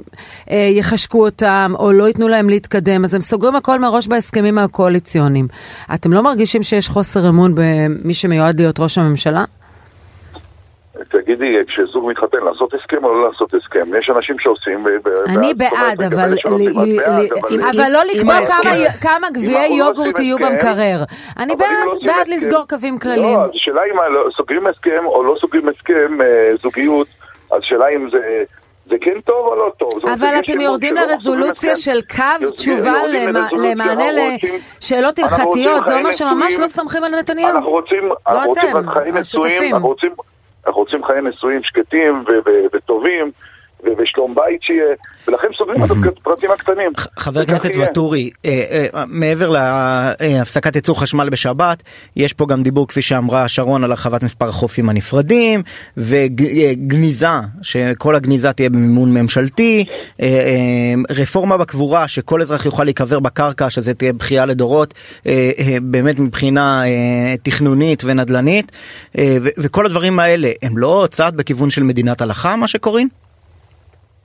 אה, 0.52 0.70
יחשקו 0.72 1.26
אותם 1.26 1.74
או 1.80 1.92
לא 1.92 2.08
ייתנו 2.08 2.28
להם 2.28 2.50
להתקדם, 2.50 3.04
אז 3.04 3.14
הם 3.14 3.22
סוגרים 3.22 3.56
הכל 3.56 3.80
מראש 3.80 4.08
בהסכמים 4.08 4.58
הקואליציוניים. 4.58 5.48
אתם 5.94 6.14
לא 6.14 6.24
מרגישים 6.24 6.64
שיש 6.64 6.90
חוסר 6.90 7.03
אמון 7.30 7.52
במי 7.56 8.14
שמיועד 8.14 8.60
להיות 8.60 8.80
ראש 8.80 8.98
הממשלה? 8.98 9.44
תגידי, 11.10 11.56
כשזוג 11.68 12.10
מתחתן, 12.10 12.38
לעשות 12.38 12.74
הסכם 12.74 13.04
או 13.04 13.14
לא 13.14 13.30
לעשות 13.30 13.54
הסכם? 13.54 13.96
יש 14.00 14.10
אנשים 14.10 14.40
שעושים... 14.40 14.86
אני 15.28 15.54
בעד, 15.54 16.02
אבל 16.02 16.30
לא 17.92 18.00
לקבוע 18.14 18.46
כמה 19.02 19.28
גביעי 19.34 19.80
לא 19.80 19.86
יוגורט 19.86 20.20
יהיו 20.20 20.38
במקרר. 20.38 21.04
אני 21.38 21.54
לא 21.60 21.66
בעד 22.06 22.28
לסגור 22.28 22.66
קווים 22.70 23.00
כלליים. 23.00 23.38
לא, 23.38 23.46
השאלה 23.56 23.82
אם 23.82 23.98
סוגרים 24.38 24.68
הסכם 24.68 25.06
או 25.06 25.24
לא 25.24 25.36
סוגרים 25.42 25.70
הסכם 25.70 26.22
אה, 26.22 26.52
זוגיות, 26.62 27.08
אז 27.52 27.60
שאלה 27.62 27.86
אם 27.96 28.10
זה... 28.12 28.44
זה 28.90 28.96
כן 29.02 29.22
טוב 29.26 29.48
או 29.48 29.56
לא 29.56 29.72
טוב. 29.78 29.90
אבל 30.14 30.40
אתם 30.40 30.62
יורדים 30.62 30.96
לרזולוציה 30.96 31.76
של 31.76 32.02
קו 32.16 32.52
תשובה 32.56 33.02
למענה 33.52 34.06
לשאלות 34.12 35.20
הלכתיות, 35.20 35.86
זה 35.86 35.96
אומר 35.96 36.12
שממש 36.12 36.56
לא 36.56 36.68
סומכים 36.68 37.04
על 37.04 37.20
נתניהו. 37.20 37.50
אנחנו 37.50 37.70
רוצים, 37.70 38.10
לא 38.32 38.52
אתם, 38.52 39.18
השותפים. 39.18 39.76
אנחנו 39.76 40.80
רוצים 40.80 41.04
חיי 41.04 41.22
נישואים 41.22 41.64
שקטים 41.64 42.24
וטובים. 42.74 43.32
ושלום 43.98 44.36
בית 44.36 44.64
שיהיה, 44.64 44.86
ולכן 45.28 45.48
סוגרים 45.58 45.84
את 45.86 45.90
הפרטים 45.92 46.52
הקטנים. 46.52 46.92
חבר 47.18 47.40
הכנסת 47.40 47.70
ואטורי, 47.80 48.30
אה, 48.46 48.88
אה, 48.96 49.04
מעבר 49.08 49.50
להפסקת 49.50 50.76
ייצור 50.76 51.02
חשמל 51.02 51.30
בשבת, 51.30 51.84
יש 52.16 52.34
פה 52.34 52.46
גם 52.46 52.64
דיבור 52.64 52.88
כפי 52.88 53.02
שאמרה 53.02 53.48
שרון 53.48 53.84
על 53.84 53.92
הרחבת 53.92 54.24
מספר 54.24 54.48
החופים 54.48 54.90
הנפרדים, 54.90 55.64
וגניזה, 55.98 57.28
שכל 57.62 58.16
הגניזה 58.16 58.54
תהיה 58.54 58.70
במימון 58.70 59.14
ממשלתי, 59.14 59.86
אה, 60.22 60.94
רפורמה 61.10 61.58
בקבורה, 61.58 62.08
שכל 62.08 62.42
אזרח 62.42 62.66
יוכל 62.66 62.84
להיקבר 62.84 63.20
בקרקע, 63.20 63.70
שזה 63.70 63.94
תהיה 63.94 64.14
בכייה 64.14 64.46
לדורות, 64.46 64.94
באמת 65.82 66.20
מבחינה 66.20 66.84
תכנונית 67.44 68.04
ונדל"נית, 68.06 68.72
וכל 69.58 69.86
הדברים 69.86 70.20
האלה, 70.20 70.52
הם 70.62 70.78
לא 70.78 71.08
צעד 71.12 71.38
בכיוון 71.38 71.70
של 71.70 71.84
מדינת 71.84 72.22
הלכה, 72.22 72.56
מה 72.56 72.68
שקוראים? 72.68 73.10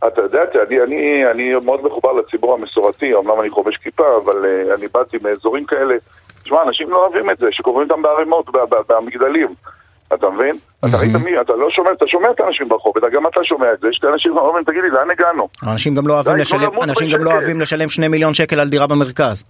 אתה 0.07 0.21
יודע, 0.21 0.41
אני, 0.69 0.83
אני, 0.83 1.31
אני 1.31 1.55
מאוד 1.65 1.85
מחובר 1.85 2.13
לציבור 2.13 2.55
המסורתי, 2.55 3.15
אמנם 3.15 3.41
אני 3.41 3.51
חובש 3.51 3.77
כיפה, 3.77 4.05
אבל 4.25 4.45
uh, 4.45 4.75
אני 4.75 4.87
באתי 4.95 5.17
מאזורים 5.23 5.65
כאלה. 5.65 5.95
תשמע, 6.43 6.63
אנשים 6.63 6.91
לא 6.91 7.07
אוהבים 7.07 7.31
את 7.31 7.39
זה, 7.39 7.47
שקוראים 7.51 7.91
אותם 7.91 8.03
בערימות, 8.03 8.47
במגדלים. 8.89 9.55
אתה 10.15 10.31
מבין? 10.31 10.59
אתה 10.81 10.97
ראית 10.97 11.15
מי, 11.15 11.41
אתה 11.41 11.53
לא 11.53 11.71
שומע, 11.71 11.93
אתה 11.93 12.05
שומע 12.07 12.31
את 12.31 12.41
האנשים 12.41 12.69
ברחוב, 12.69 12.95
גם 13.13 13.27
אתה 13.27 13.41
שומע 13.45 13.73
את 13.73 13.81
זה, 13.81 13.89
יש 13.89 14.01
אנשים 14.13 14.33
שאומרים, 14.35 14.65
תגיד 14.65 14.83
לי, 14.83 14.91
לאן 14.91 15.11
הגענו? 15.11 15.49
אנשים 15.63 15.95
גם 15.95 16.07
לא 16.07 16.21
אנשים 16.83 17.11
גם 17.11 17.25
לא 17.25 17.33
אוהבים 17.33 17.61
לשלם 17.61 17.89
שני 17.89 18.09
מיליון 18.09 18.35
שקל 18.35 18.61
על 18.61 18.69
דירה 18.69 18.87
במרכז. 18.87 19.45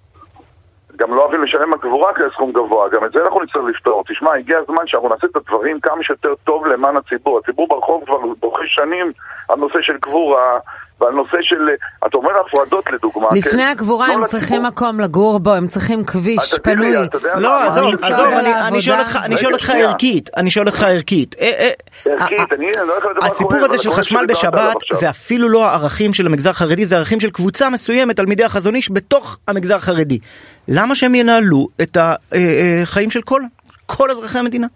גם 0.99 1.15
לא 1.15 1.23
אוהבים 1.23 1.43
לשלם 1.43 1.73
על 1.73 1.79
קבורה 1.79 2.13
כסכום 2.15 2.53
גבוה, 2.53 2.89
גם 2.89 3.05
את 3.05 3.13
זה 3.13 3.23
אנחנו 3.25 3.43
נצטרך 3.43 3.65
לפתור. 3.65 4.05
תשמע, 4.09 4.35
הגיע 4.35 4.59
הזמן 4.59 4.87
שאנחנו 4.87 5.09
נעשה 5.09 5.27
את 5.27 5.37
הדברים 5.37 5.81
כמה 5.81 6.03
שיותר 6.03 6.35
טוב 6.45 6.67
למען 6.67 6.97
הציבור. 6.97 7.39
הציבור 7.39 7.69
ברחוב 7.69 8.05
כבר 8.05 8.19
בוכה 8.41 8.63
שנים 8.67 9.13
על 9.49 9.59
נושא 9.59 9.79
של 9.83 9.99
קבורה, 9.99 10.59
ועל 11.01 11.13
נושא 11.13 11.37
של, 11.43 11.69
אתה 12.07 12.17
אומר 12.17 12.31
הפרדות 12.47 12.85
לדוגמה. 12.93 13.29
לפני 13.33 13.63
כן? 13.63 13.69
הקבורה 13.69 14.09
לא 14.09 14.13
הם 14.13 14.25
צריכים 14.25 14.63
מקום 14.63 15.01
לגור 15.01 15.39
בו, 15.39 15.55
הם 15.55 15.67
צריכים 15.67 16.05
כביש 16.05 16.55
פנוי. 16.63 16.97
לא, 17.37 17.63
עזוב, 17.63 17.95
עזוב, 18.03 18.27
אני 19.27 19.39
שואל 19.39 19.53
אותך 19.53 19.71
ערכית, 19.71 20.31
אני 20.37 20.51
שואל 20.51 20.67
אותך 20.67 20.83
ערכית. 20.83 21.35
אה, 21.41 21.53
אה, 21.59 22.13
ערכית, 22.13 22.53
אני 22.53 22.67
לא 22.87 22.93
יודע 22.93 23.09
מה 23.23 23.27
הסיפור 23.27 23.57
הזה 23.57 23.79
של 23.79 23.91
חשמל 23.93 24.27
בשבת 24.27 24.77
זה 24.93 25.11
אפילו 25.11 25.49
לא 25.49 25.67
הערכים 25.67 26.15
של 26.15 26.27
המגזר 26.27 26.51
החרדי, 26.51 26.87
זה 26.87 26.97
ערכים 26.97 27.21
של 27.21 27.31
קבוצה 27.31 27.71
מסוימת, 27.71 28.17
תלמידי 28.17 28.45
החזון 28.45 28.75
איש, 28.75 28.91
בתוך 28.93 29.39
המגזר 29.49 29.77
החרדי. 29.77 30.19
למה 30.69 30.95
שהם 30.95 31.15
ינהלו 31.15 31.69
את 31.83 31.97
החיים 32.01 33.11
של 33.11 33.21
כל 33.87 34.11
אזרחי 34.11 34.39
המדינה? 34.39 34.67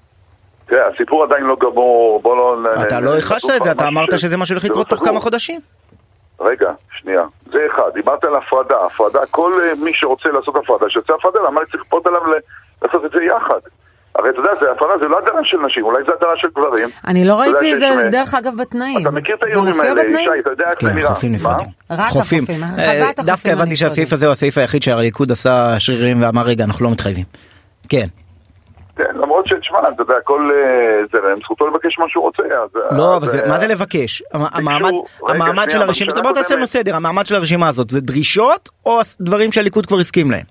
תראה, 0.66 0.88
הסיפור 0.94 1.24
עדיין 1.24 1.44
לא 1.44 1.56
גמור, 1.60 2.20
בוא 2.22 2.36
לא... 2.36 2.56
אתה 2.82 3.00
לא 3.00 3.18
הכחשת 3.18 3.48
את 3.56 3.62
זה, 3.62 3.72
אתה 3.72 3.88
אמרת 3.88 4.18
שזה 4.18 4.36
מה 4.36 4.46
שהולך 4.46 4.64
לקרות 4.64 4.88
תוך 4.88 5.04
כמה 5.04 5.20
חודשים. 5.20 5.60
רגע, 6.42 6.72
שנייה. 7.00 7.22
זה 7.52 7.66
אחד. 7.72 7.90
דיברת 7.94 8.24
על 8.24 8.34
הפרדה. 8.36 8.76
הפרדה, 8.86 9.20
כל 9.30 9.52
uh, 9.52 9.84
מי 9.84 9.90
שרוצה 9.94 10.28
לעשות 10.28 10.56
הפרדה, 10.56 10.86
שיוצא 10.88 11.12
הפרדה, 11.12 11.40
למה 11.40 11.60
אני 11.60 11.70
צריך 11.70 11.82
לכפות 11.82 12.06
עליו 12.06 12.20
לעשות 12.82 13.04
את 13.04 13.10
זה 13.10 13.22
יחד? 13.24 13.60
הרי 14.14 14.30
אתה 14.30 14.38
יודע, 14.38 14.50
זה 14.60 14.70
הפרדה 14.70 14.92
זה 15.00 15.08
לא 15.08 15.18
הדרה 15.18 15.40
של 15.44 15.56
נשים, 15.66 15.84
אולי 15.84 16.02
זה 16.06 16.12
הדרה 16.18 16.36
של 16.36 16.48
גברים. 16.56 16.88
אני 17.06 17.24
לא 17.24 17.34
ראיתי 17.34 17.74
את 17.74 17.80
זה, 17.80 17.86
דרך 18.10 18.34
אגב, 18.34 18.52
בתנאים. 18.60 19.02
אתה 19.02 19.10
מכיר 19.10 19.36
את 19.36 19.42
האיומים 19.42 19.80
האלה, 19.80 20.02
ישי, 20.02 20.40
אתה 20.40 20.50
יודע 20.50 20.64
איך 20.70 20.82
זה 20.82 20.88
כן, 20.88 20.96
נראה. 20.96 21.14
חופים 21.14 21.32
נפרדים. 21.32 21.66
רק 21.90 22.08
החופים, 22.08 22.44
אה, 22.78 23.10
דווקא 23.16 23.48
הבנתי 23.48 23.76
שהסעיף 23.76 24.12
הזה 24.12 24.26
הוא 24.26 24.32
הסעיף 24.32 24.58
היחיד 24.58 24.82
שהליכוד 24.82 25.32
עשה 25.32 25.74
שרירים 25.78 26.22
ואמר, 26.22 26.42
רגע, 26.42 26.64
אנחנו 26.64 26.84
לא 26.84 26.90
מתחייבים. 26.90 27.24
כן. 27.88 28.06
כן, 28.96 29.14
למרות 29.14 29.46
שתשמע, 29.46 29.78
אתה 29.78 30.02
יודע, 30.02 30.14
כל 30.24 30.50
אה, 30.54 31.06
זרם, 31.12 31.38
זכותו 31.40 31.68
לבקש 31.68 31.98
מה 31.98 32.04
שהוא 32.08 32.24
רוצה. 32.24 32.42
אז, 32.42 32.96
לא, 32.96 33.16
אבל 33.16 33.26
זה, 33.26 33.46
מה 33.48 33.58
זה 33.58 33.66
לבקש? 33.66 34.22
המעמד, 34.32 34.92
המעמד 35.28 35.70
של 35.70 35.82
הרשימה, 35.82 36.12
בוא 36.22 36.32
תעשה 36.32 36.56
לנו 36.56 36.66
סדר, 36.66 36.96
המעמד 36.96 37.26
של 37.26 37.34
הרשימה 37.34 37.68
הזאת, 37.68 37.90
זה 37.90 38.00
דרישות 38.00 38.68
או 38.86 39.00
דברים 39.20 39.52
שהליכוד 39.52 39.86
כבר 39.86 39.98
הסכים 39.98 40.30
להם? 40.30 40.44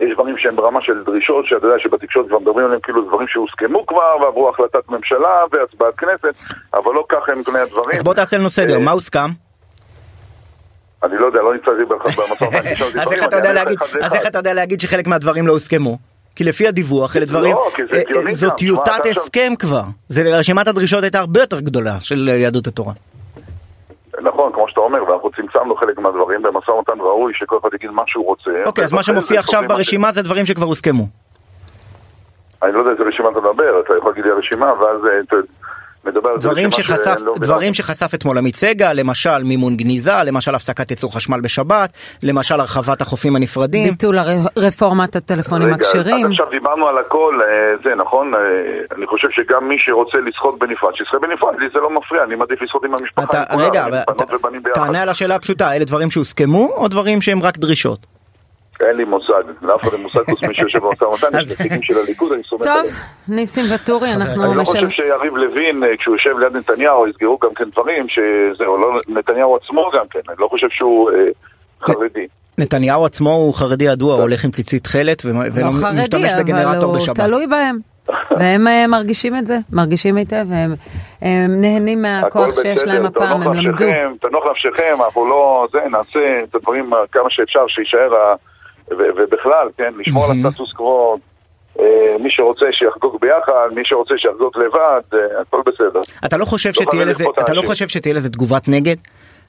יש 0.00 0.14
דברים 0.14 0.38
שהם 0.38 0.56
ברמה 0.56 0.80
של 0.82 1.04
דרישות, 1.04 1.46
שאתה 1.46 1.66
יודע 1.66 1.78
שבתקשורת 1.78 2.28
כבר 2.28 2.38
מדברים 2.38 2.64
עליהם 2.66 2.80
כאילו 2.80 3.02
דברים 3.04 3.28
שהוסכמו 3.28 3.86
כבר 3.86 4.16
ועברו 4.22 4.48
החלטת 4.48 4.88
ממשלה 4.88 5.42
והצבעת 5.52 5.94
כנסת, 5.96 6.34
אבל 6.74 6.94
לא 6.94 7.04
ככה 7.08 7.32
הם 7.32 7.42
פני 7.42 7.58
הדברים. 7.58 7.96
אז 7.96 8.02
בוא 8.02 8.14
תעשה 8.14 8.38
לנו 8.38 8.50
סדר, 8.50 8.78
מה 8.78 8.90
הוסכם? 8.90 9.30
אני 11.02 11.18
לא 11.18 11.26
יודע, 11.26 11.42
לא 11.42 11.52
נמצאתי 11.54 11.84
במשא 11.88 12.20
ומתן. 12.20 12.68
אז 14.02 14.14
איך 14.14 14.26
אתה 14.26 14.38
יודע 14.38 14.54
להגיד 14.54 14.80
שחלק 14.80 15.06
מהדברים 15.06 15.46
לא 15.46 15.52
הוסכמו? 15.52 16.11
כי 16.36 16.44
לפי 16.44 16.68
הדיווח 16.68 17.16
אלה 17.16 17.24
דברים, 17.24 17.56
לא, 17.56 17.68
אה, 17.92 18.28
אה, 18.28 18.34
זו 18.34 18.50
טיוטת 18.50 19.06
הסכם 19.10 19.52
כבר, 19.58 19.82
זה 20.08 20.38
רשימת 20.38 20.68
הדרישות 20.68 21.02
הייתה 21.02 21.18
הרבה 21.18 21.40
יותר 21.40 21.60
גדולה 21.60 22.00
של 22.00 22.28
יהדות 22.28 22.66
התורה. 22.66 22.92
נכון, 24.22 24.52
כמו 24.52 24.68
שאתה 24.68 24.80
אומר, 24.80 25.10
ואנחנו 25.10 25.30
צמצמנו 25.30 25.76
חלק 25.76 25.98
מהדברים 25.98 26.42
במשא 26.42 26.70
ומתן 26.70 27.00
ראוי 27.00 27.32
שכל 27.34 27.58
אחד 27.62 27.68
יגיד 27.74 27.90
מה 27.90 28.02
שהוא 28.06 28.26
רוצה. 28.26 28.50
אוקיי, 28.66 28.84
אז 28.84 28.92
מה 28.92 29.02
שמופיע 29.02 29.40
עכשיו 29.40 29.62
ברשימה 29.68 30.12
זה 30.12 30.22
דברים 30.22 30.46
שכבר 30.46 30.66
הוסכמו. 30.66 31.06
אני 32.62 32.72
לא 32.72 32.78
יודע 32.78 32.90
איזה 32.90 33.02
רשימה 33.02 33.28
אתה 33.30 33.40
מדבר, 33.40 33.80
אתה 33.80 33.96
יכול 33.98 34.10
להגיד 34.10 34.24
לי 34.24 34.30
הרשימה, 34.30 34.72
ואז 34.80 35.00
מדבר 36.04 36.36
דברים 36.36 36.70
שחשף, 36.70 37.16
לא 37.20 37.34
דברים 37.36 37.74
שחשף 37.74 38.14
אתמול 38.14 38.38
עמית 38.38 38.56
סגל, 38.56 38.92
למשל 38.92 39.42
מימון 39.44 39.76
גניזה, 39.76 40.22
למשל 40.24 40.54
הפסקת 40.54 40.90
ייצור 40.90 41.14
חשמל 41.14 41.40
בשבת, 41.40 41.90
למשל 42.22 42.60
הרחבת 42.60 43.00
החופים 43.00 43.36
הנפרדים. 43.36 43.90
ביטול 43.90 44.18
רפורמת 44.56 45.16
הטלפונים 45.16 45.74
הכשרים. 45.74 46.26
עכשיו 46.26 46.46
דיברנו 46.50 46.88
על 46.88 46.98
הכל, 46.98 47.38
אה, 47.42 47.48
זה 47.84 47.94
נכון, 47.94 48.34
אה, 48.34 48.40
אני 48.96 49.06
חושב 49.06 49.28
שגם 49.30 49.68
מי 49.68 49.74
שרוצה 49.78 50.18
לשחות 50.26 50.58
בנפרד, 50.58 50.94
שישחה 50.94 51.18
בנפרד, 51.18 51.54
לי 51.58 51.66
זה 51.74 51.80
לא 51.80 51.90
מפריע, 51.90 52.24
אני 52.24 52.34
מעדיף 52.34 52.62
לשחות 52.62 52.84
עם 52.84 52.94
המשפחה. 52.94 53.24
אתה, 53.24 53.56
רגע, 53.56 53.86
תענה 54.74 55.02
על 55.02 55.08
השאלה 55.08 55.34
הפשוטה, 55.34 55.76
אלה 55.76 55.84
דברים 55.84 56.10
שהוסכמו 56.10 56.68
או 56.76 56.88
דברים 56.88 57.20
שהם 57.20 57.42
רק 57.42 57.58
דרישות? 57.58 58.11
אין 58.82 58.96
לי 58.96 59.04
מושג, 59.04 59.42
לאף 59.62 59.82
אחד 59.82 59.92
אין 59.92 60.02
מושג 60.02 60.20
חוץ 60.30 60.42
מי 60.42 60.54
שיושב 60.54 60.78
במשא 60.78 61.04
ומתן, 61.04 61.38
יש 61.38 61.50
נציגים 61.50 61.82
של 61.82 61.98
הליכוד, 61.98 62.32
אני 62.32 62.42
סומך 62.42 62.66
עליהם. 62.66 62.86
טוב, 62.86 62.94
ניסים 63.28 63.64
ואטורי, 63.70 64.12
אנחנו... 64.12 64.44
אני 64.44 64.56
לא 64.56 64.64
חושב 64.64 64.90
שיריב 64.90 65.36
לוין, 65.36 65.84
אה, 65.84 65.96
כשהוא 65.96 66.14
יושב 66.14 66.38
ליד 66.38 66.56
נתניהו, 66.56 67.06
יסגרו 67.08 67.38
גם 67.42 67.54
כן 67.56 67.64
דברים, 67.70 68.06
שזהו, 68.08 68.76
לא 68.76 69.00
נתניהו 69.08 69.56
עצמו 69.56 69.90
גם 69.94 70.04
כן, 70.10 70.20
אני 70.28 70.36
לא 70.38 70.48
חושב 70.48 70.66
שהוא 70.70 71.10
אה, 71.10 71.16
חרדי. 71.80 72.26
נתניהו 72.58 73.04
עצמו 73.04 73.30
הוא 73.30 73.54
חרדי 73.54 73.84
ידוע, 73.84 74.14
הוא 74.14 74.22
הולך 74.22 74.44
עם 74.44 74.50
ציצית 74.50 74.84
תכלת 74.84 75.22
ולא 75.24 75.40
לא 75.44 76.38
בגנרטור 76.38 76.96
בשבת. 76.96 77.18
הוא 77.20 77.26
תלוי 77.26 77.46
בהם. 77.46 77.78
והם 78.30 78.68
אה, 78.68 78.86
מרגישים 78.86 79.36
את 79.36 79.46
זה, 79.46 79.58
מרגישים 79.72 80.16
היטב, 80.16 80.46
והם 80.48 80.74
נהנים 81.60 82.02
מהכוח 82.02 82.62
שיש 82.62 82.82
להם 82.86 83.06
הפעם, 83.06 83.42
הם 83.42 83.52
למדו. 83.54 83.84
תנוח 84.20 84.44
נפשכם, 84.50 84.96
אנחנו 85.04 85.28
לא, 85.28 85.66
זה, 85.72 85.78
נעשה 85.90 86.42
את 86.42 86.54
הדברים 86.54 86.90
כמה 87.12 87.30
שאפשר, 87.30 87.66
שיישאר 87.68 88.34
ובכלל, 88.98 89.68
כן, 89.76 89.92
לשמור 89.98 90.24
על 90.24 90.30
הסטטוס 90.30 90.72
קוו. 90.72 91.18
אה, 91.80 92.16
מי 92.20 92.30
שרוצה 92.30 92.66
שיחגוג 92.72 93.18
ביחד, 93.20 93.68
מי 93.74 93.82
שרוצה 93.84 94.14
שיחגוג 94.18 94.52
לבד, 94.58 95.00
אה, 95.14 95.40
הכל 95.40 95.60
בסדר. 95.66 96.00
אתה 96.24 96.36
לא 96.36 96.44
חושב 96.44 96.72
שתהיה 96.72 97.04
לזה, 97.04 97.24
אתה 97.40 97.52
לא 97.52 97.62
חושב 97.62 97.88
שתהיה 97.88 98.14
לזה 98.14 98.30
תגובת 98.30 98.68
נגד? 98.68 98.96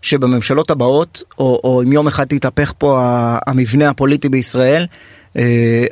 שבממשלות 0.01 0.71
הבאות, 0.71 1.23
או, 1.39 1.59
או 1.63 1.81
אם 1.83 1.93
יום 1.93 2.07
אחד 2.07 2.23
תתהפך 2.23 2.73
פה 2.77 2.99
המבנה 3.47 3.89
הפוליטי 3.89 4.29
בישראל, 4.29 4.85
אה, 5.37 5.83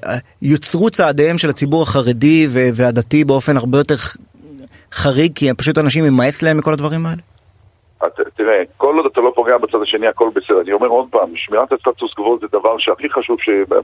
יוצרו 0.41 0.89
צעדיהם 0.89 1.38
של 1.38 1.50
הציבור 1.50 1.84
החרדי 1.84 2.48
והדתי 2.51 3.24
באופן 3.24 3.58
הרבה 3.58 3.77
יותר 3.77 3.96
חריג, 4.93 5.31
כי 5.36 5.53
פשוט 5.53 5.77
אנשים 5.77 6.03
ממאס 6.03 6.43
להם 6.43 6.58
מכל 6.58 6.74
הדברים 6.74 7.05
האלה? 7.05 7.22
תראה, 8.36 8.62
כל 8.77 8.98
עוד 8.98 9.05
אתה 9.05 9.22
לא 9.22 9.31
פוגע 9.36 9.58
בצד 9.58 9.81
השני 9.81 10.08
הכל 10.08 10.29
בסדר. 10.36 10.62
אני 10.62 10.74
אומר 10.74 10.88
עוד 10.88 11.08
פעם, 11.12 11.29
שמירת 11.36 11.72
הסטטוס 11.72 12.13
קוו 12.13 12.38
זה 12.41 12.48
דבר 12.51 12.77
שהכי 12.77 13.10
חשוב 13.10 13.38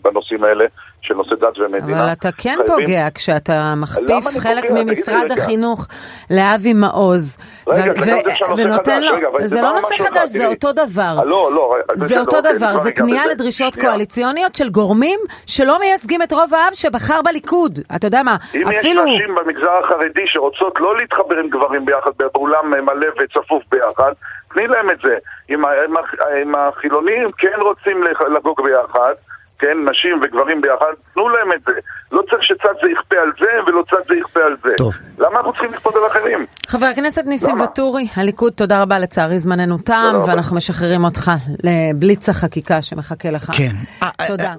בנושאים 0.03 0.43
האלה 0.43 0.65
של 1.01 1.13
נושא 1.13 1.35
דת 1.35 1.59
ומדינה. 1.59 2.03
אבל 2.03 2.11
אתה 2.11 2.29
כן 2.31 2.55
חייבים... 2.57 2.85
פוגע 2.85 3.07
כשאתה 3.15 3.73
מכפיף 3.77 4.37
חלק 4.39 4.67
פוגע? 4.67 4.83
ממשרד 4.83 5.31
החינוך 5.31 5.87
לאבי 6.31 6.73
מעוז. 6.73 7.37
רגע, 7.67 7.91
ו- 7.91 8.57
ונותן 8.57 9.03
לו, 9.03 9.11
רגע, 9.13 9.27
זה 9.45 9.61
לא 9.61 9.71
נושא 9.71 9.95
חדש, 10.03 10.29
זה 10.29 10.47
אותו 10.47 10.71
דבר. 10.73 11.15
אה, 11.19 11.25
לא, 11.25 11.49
לא, 11.53 11.75
זה 11.95 12.19
אותו 12.19 12.37
אוקיי, 12.37 12.53
דבר, 12.53 12.77
זה 12.77 12.91
כניעה 12.91 13.27
לדרישות 13.27 13.75
קואליציוניות 13.75 14.55
של 14.55 14.69
גורמים 14.69 15.19
שלא 15.47 15.79
מייצגים 15.79 16.21
את 16.21 16.31
רוב 16.31 16.53
העם 16.53 16.73
שבחר 16.73 17.21
בליכוד. 17.21 17.79
אתה 17.95 18.07
יודע 18.07 18.23
מה, 18.23 18.35
אפילו... 18.35 19.03
אם 19.03 19.07
יש 19.07 19.15
נשים 19.15 19.35
במגזר 19.35 19.71
החרדי 19.83 20.23
שרוצות 20.25 20.79
לא 20.79 20.97
להתחבר 20.97 21.37
עם 21.37 21.49
גברים 21.49 21.85
ביחד 21.85 22.11
באולם 22.19 22.71
מלא 22.85 23.07
וצפוף 23.19 23.63
ביחד, 23.71 24.06
תני 24.53 24.67
להם 24.67 24.89
את 24.89 24.97
זה. 25.03 25.15
אם, 25.49 25.65
אם, 25.65 25.93
אם 26.41 26.55
החילונים 26.55 27.31
כן 27.37 27.59
רוצים 27.61 28.03
לגוג 28.35 28.61
ביחד, 28.63 29.13
כן, 29.59 29.77
נשים 29.89 30.19
וגברים 30.23 30.61
ביחד, 30.61 30.93
תנו 31.13 31.29
להם 31.29 31.51
את 31.53 31.61
זה. 31.65 31.73
לא 32.11 32.21
צריך 32.29 32.43
שצד 32.43 32.73
זה 32.83 32.91
יכפה 32.91 33.15
על 33.17 33.31
זה 33.39 33.51
ולא 33.67 33.83
צד 33.89 34.07
זה 34.07 34.15
יכפה 34.15 34.39
על 34.39 34.55
זה. 34.63 34.73
טוב. 34.77 34.93
למה 35.17 35.37
אנחנו 35.37 35.51
צריכים 35.51 35.73
לכפות 35.73 35.95
על 35.95 36.01
אחרים? 36.07 36.45
חבר 36.67 36.85
הכנסת 36.85 37.25
ניסים? 37.25 37.61
ואטורי, 37.61 38.07
הליכוד, 38.15 38.53
תודה 38.53 38.81
רבה, 38.81 38.99
לצערי 38.99 39.39
זמננו 39.39 39.77
תם. 39.77 40.19
ואנחנו 40.27 40.55
משחררים 40.55 41.03
אותך 41.03 41.31
לבליץ 41.63 42.29
החקיקה 42.29 42.81
שמחכה 42.81 43.31
לך. 43.31 43.51
כן. 43.57 43.71
אה, 44.03 44.09
אה, 44.21 44.27
תודה. 44.27 44.53